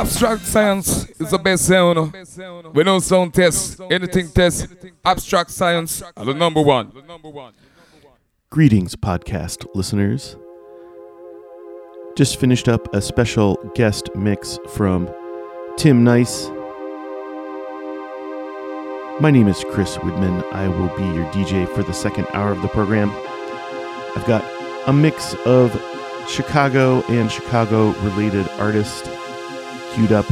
[0.00, 2.14] Abstract science is the best sound.
[2.74, 4.66] We know sound test, anything test.
[5.04, 6.90] Abstract science are the number one.
[8.48, 10.36] Greetings, podcast listeners.
[12.16, 15.06] Just finished up a special guest mix from
[15.76, 16.48] Tim Nice.
[19.20, 20.50] My name is Chris Widman.
[20.50, 23.10] I will be your DJ for the second hour of the program.
[24.16, 24.42] I've got
[24.88, 25.70] a mix of
[26.26, 29.06] Chicago and Chicago related artists
[29.94, 30.26] queued up.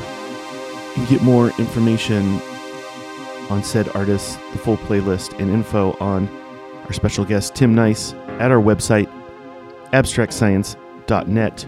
[0.94, 2.40] Can get more information
[3.50, 6.28] on said artists, the full playlist, and info on
[6.84, 9.10] our special guest, Tim Nice, at our website,
[9.92, 11.66] abstractscience.net.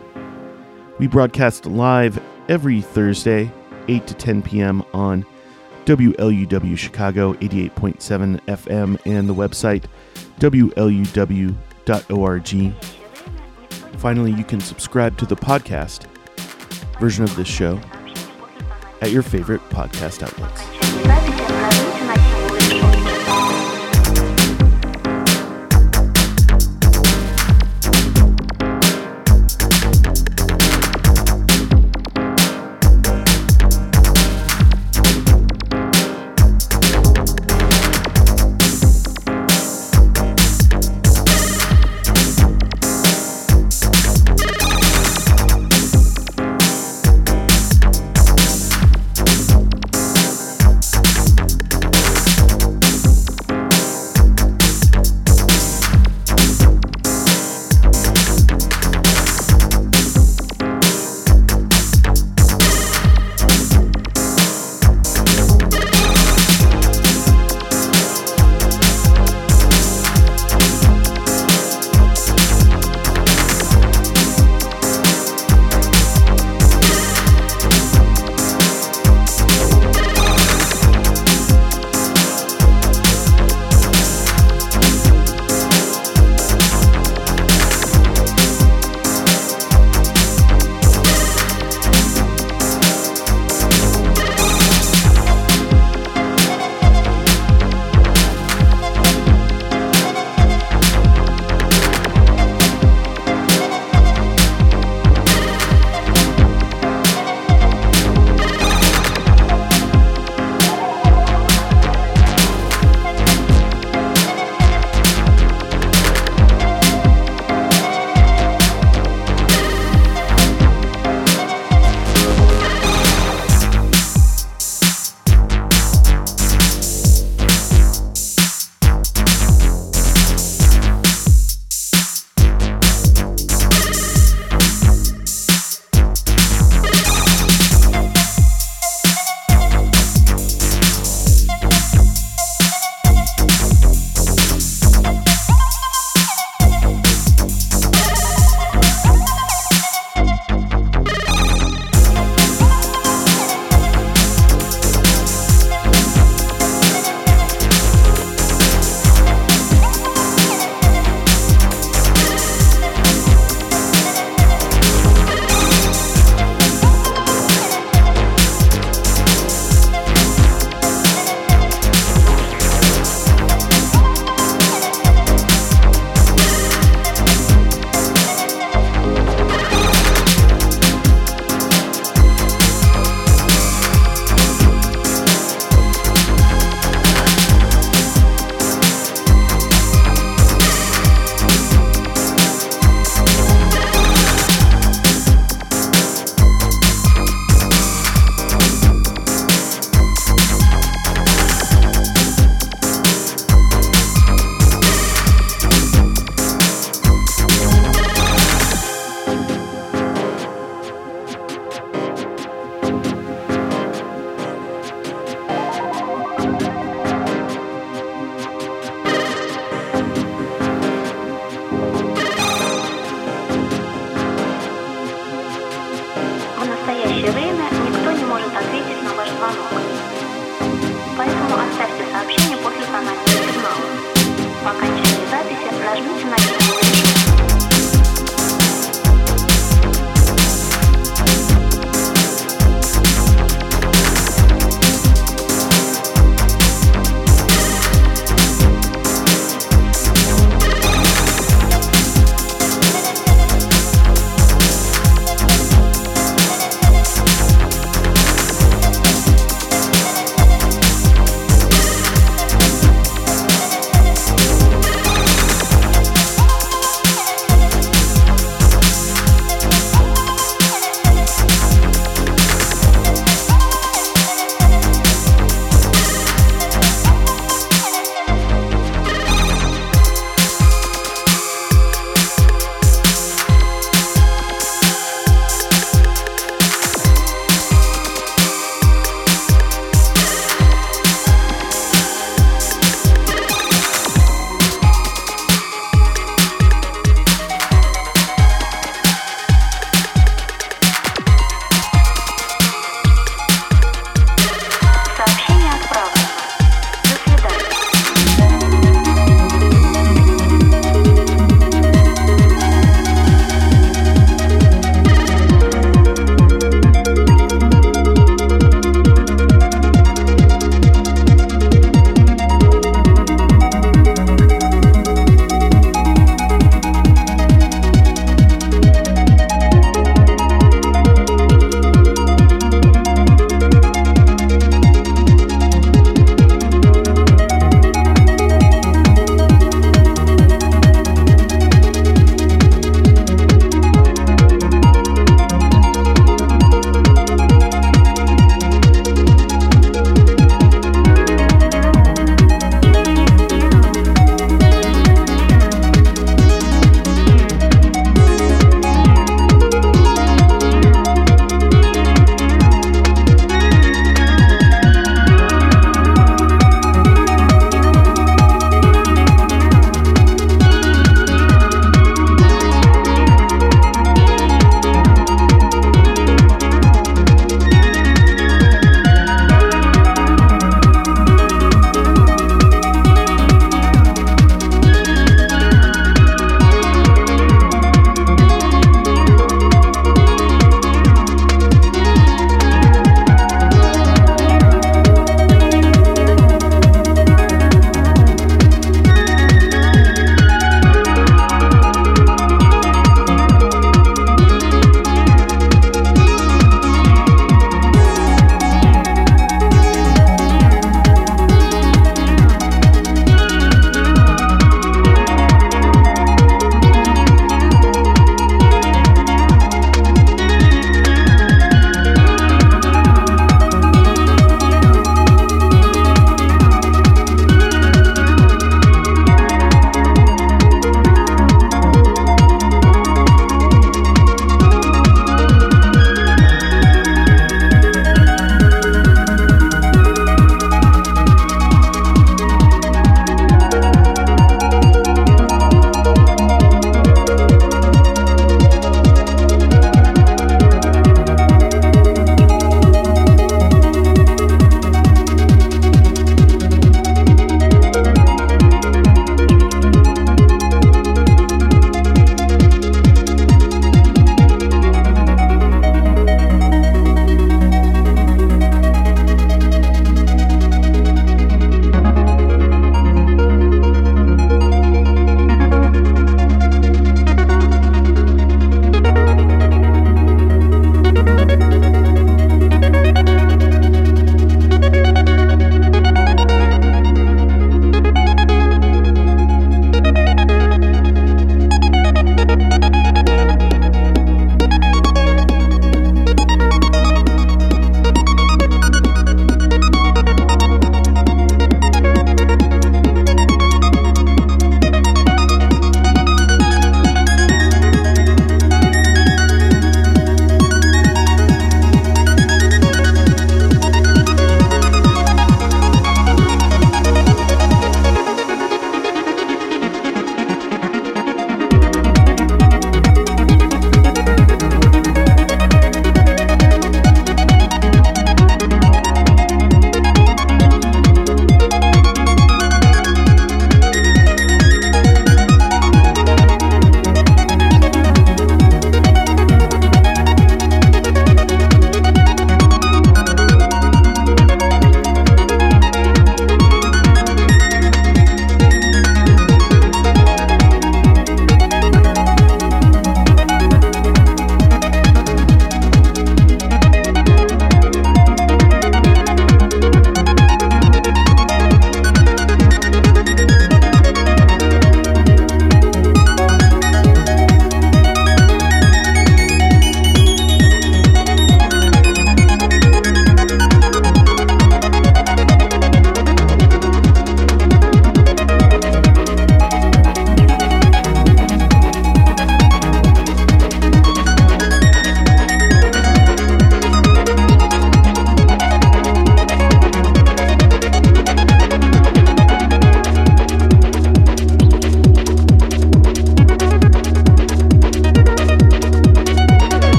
[0.99, 3.51] We broadcast live every Thursday,
[3.89, 4.85] 8 to 10 p.m.
[4.93, 5.25] on
[5.87, 9.85] WLUW Chicago 88.7 FM and the website
[10.39, 11.55] WLUW.org.
[13.99, 16.07] Finally, you can subscribe to the podcast
[17.01, 17.81] version of this show
[19.01, 21.40] at your favorite podcast outlets.